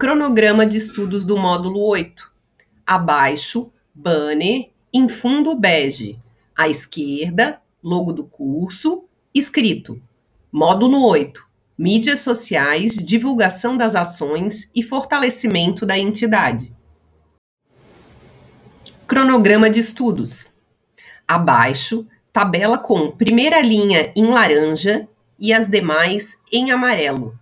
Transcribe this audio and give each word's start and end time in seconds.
Cronograma 0.00 0.64
de 0.64 0.78
estudos 0.78 1.26
do 1.26 1.36
módulo 1.36 1.86
8. 1.86 2.32
Abaixo, 2.86 3.70
banner 3.94 4.70
em 4.90 5.10
fundo 5.10 5.54
bege. 5.54 6.18
À 6.56 6.70
esquerda, 6.70 7.60
logo 7.84 8.10
do 8.10 8.24
curso, 8.24 9.04
escrito: 9.34 10.00
Módulo 10.50 11.06
8. 11.06 11.46
Mídias 11.76 12.20
sociais, 12.20 12.94
divulgação 12.94 13.76
das 13.76 13.94
ações 13.94 14.70
e 14.74 14.82
fortalecimento 14.82 15.84
da 15.84 15.98
entidade. 15.98 16.74
Cronograma 19.06 19.68
de 19.68 19.80
estudos. 19.80 20.46
Abaixo, 21.28 22.08
tabela 22.32 22.78
com 22.78 23.10
primeira 23.10 23.60
linha 23.60 24.10
em 24.16 24.28
laranja 24.28 25.06
e 25.38 25.52
as 25.52 25.68
demais 25.68 26.40
em 26.50 26.70
amarelo 26.70 27.38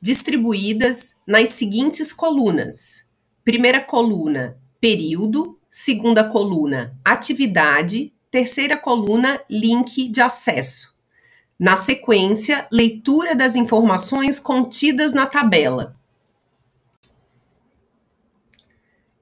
distribuídas 0.00 1.14
nas 1.26 1.50
seguintes 1.50 2.12
colunas: 2.12 3.04
primeira 3.44 3.80
coluna, 3.80 4.56
período, 4.80 5.58
segunda 5.70 6.24
coluna, 6.24 6.96
atividade, 7.04 8.12
terceira 8.30 8.76
coluna, 8.76 9.40
link 9.48 10.08
de 10.08 10.20
acesso. 10.20 10.94
Na 11.58 11.76
sequência, 11.76 12.66
leitura 12.72 13.34
das 13.34 13.54
informações 13.54 14.38
contidas 14.38 15.12
na 15.12 15.26
tabela. 15.26 15.94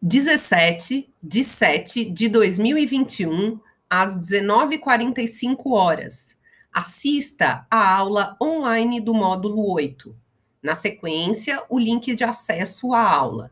17 0.00 1.12
de 1.20 1.42
7 1.42 2.04
de 2.04 2.28
2021, 2.28 3.58
às 3.90 4.16
19h45 4.16 5.72
horas. 5.72 6.36
Assista 6.72 7.66
à 7.68 7.96
aula 7.96 8.36
online 8.40 9.00
do 9.00 9.12
módulo 9.12 9.72
8. 9.72 10.14
Na 10.62 10.74
sequência, 10.74 11.62
o 11.68 11.78
link 11.78 12.14
de 12.14 12.24
acesso 12.24 12.92
à 12.92 13.00
aula. 13.00 13.50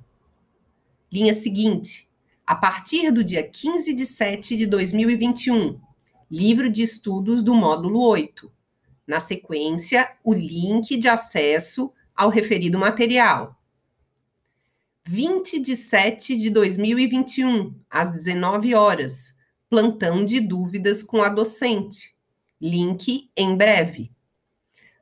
Linha 1.11 1.35
seguinte. 1.35 2.09
A 2.45 2.55
partir 2.55 3.11
do 3.11 3.23
dia 3.23 3.43
15 3.47 3.95
de 3.95 4.05
7 4.05 4.57
de 4.57 4.67
2021, 4.67 5.81
livro 6.31 6.69
de 6.69 6.83
estudos 6.83 7.43
do 7.43 7.55
módulo 7.55 8.01
8. 8.01 8.51
Na 9.07 9.21
sequência, 9.21 10.17
o 10.25 10.35
link 10.35 10.97
de 10.97 11.09
acesso 11.09 11.93
ao 12.15 12.29
referido 12.29 12.79
material. 12.79 13.57
20 15.05 15.61
de 15.61 15.77
7 15.77 16.37
de 16.37 16.51
2021, 16.51 17.73
às 17.89 18.11
19 18.11 18.75
horas, 18.75 19.37
plantão 19.71 20.25
de 20.25 20.41
dúvidas 20.41 21.03
com 21.03 21.23
a 21.23 21.29
docente. 21.29 22.17
Link 22.61 23.31
em 23.37 23.57
breve. 23.57 24.11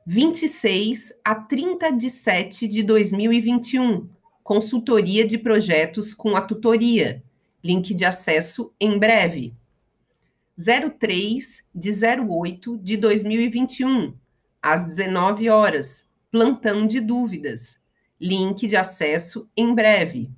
26 0.07 1.13
a 1.23 1.33
30 1.33 1.89
de 1.89 2.11
7 2.11 2.67
de 2.67 2.83
2021. 2.83 4.07
Consultoria 4.43 5.27
de 5.27 5.35
projetos 5.35 6.13
com 6.13 6.35
a 6.35 6.41
tutoria. 6.41 7.23
Link 7.63 7.91
de 7.91 8.05
acesso 8.05 8.71
em 8.79 8.99
breve. 8.99 9.55
03 10.99 11.65
de 11.73 11.89
08 12.21 12.77
de 12.77 12.97
2021, 12.97 14.13
às 14.61 14.85
19 14.85 15.49
horas. 15.49 16.07
Plantão 16.29 16.85
de 16.85 16.99
dúvidas. 16.99 17.79
Link 18.21 18.67
de 18.67 18.75
acesso 18.75 19.49
em 19.57 19.73
breve. 19.73 20.29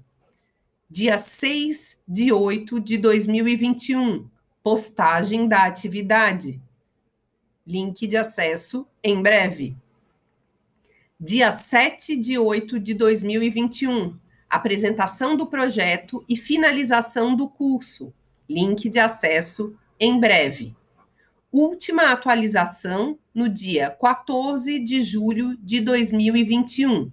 Dia 0.90 1.18
6 1.18 1.98
de 2.08 2.32
8 2.32 2.80
de 2.80 2.98
2021, 2.98 4.30
postagem 4.64 5.45
da 5.45 5.66
atividade 5.66 6.62
Link 7.68 8.08
de 8.08 8.16
acesso 8.16 8.88
em 9.04 9.22
breve. 9.22 9.76
Dia 11.20 11.52
7 11.52 12.16
de 12.16 12.40
8 12.40 12.80
de 12.80 12.94
2021. 12.94 14.18
Apresentação 14.50 15.36
do 15.36 15.46
projeto 15.46 16.23
e 16.30 16.38
finalização 16.38 17.36
do 17.36 17.50
curso. 17.50 18.14
Link 18.50 18.88
de 18.88 19.00
acesso 19.00 19.76
em 20.00 20.17
breve. 20.17 20.73
Última 21.52 22.14
atualização 22.14 23.20
no 23.36 23.50
dia 23.50 23.89
14 23.89 24.80
de 24.80 25.02
julho 25.02 25.58
de 25.58 25.82
2021. 25.82 27.11